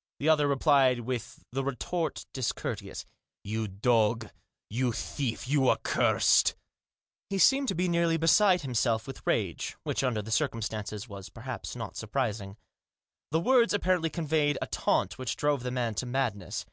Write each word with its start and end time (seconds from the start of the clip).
'The 0.20 0.28
other 0.28 0.46
replied 0.46 1.00
with 1.00 1.42
the 1.52 1.64
retort 1.64 2.26
discourteous." 2.34 3.06
You 3.52 3.66
dog 3.66 4.26
I 4.26 4.30
You 4.68 4.92
thief! 4.92 5.48
You 5.48 5.70
accursed!" 5.70 6.54
He 7.30 7.38
seemed 7.38 7.68
to 7.68 7.74
be 7.74 7.88
nearly 7.88 8.18
beside 8.18 8.60
himself 8.60 9.06
with 9.06 9.22
rage, 9.26 9.78
which 9.84 10.04
under 10.04 10.20
the 10.20 10.30
circumstances, 10.30 11.06
perhaps, 11.32 11.70
was 11.70 11.76
not 11.76 11.96
surprising. 11.96 12.58
The 13.30 13.40
words 13.40 13.72
apparently 13.72 14.10
conveyed 14.10 14.58
a 14.60 14.66
taunt 14.66 15.16
which 15.16 15.34
drove 15.34 15.62
the 15.62 15.70
man 15.70 15.94
to 15.94 16.04
madness. 16.04 16.66